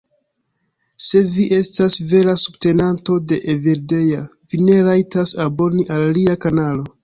[1.07, 6.93] Se vi estas vera subtenanto de Evildea, vi ne rajtas aboni al lia kanalo